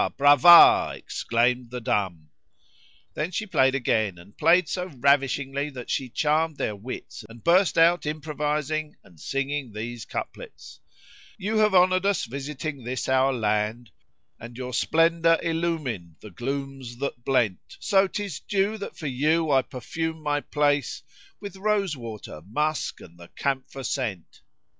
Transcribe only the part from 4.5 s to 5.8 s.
so ravishingly,